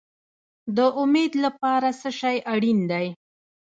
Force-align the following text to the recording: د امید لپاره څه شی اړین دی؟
د 0.75 0.77
امید 1.01 1.33
لپاره 1.45 1.87
څه 2.01 2.09
شی 2.19 2.37
اړین 2.53 2.79
دی؟ 2.91 3.07